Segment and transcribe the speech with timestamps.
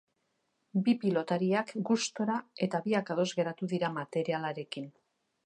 [0.87, 4.91] Bi pilotariak gustora eta biak ados geratu dira materialarekin.